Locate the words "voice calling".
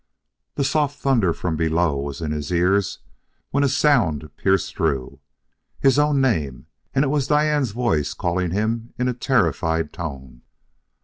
7.69-8.49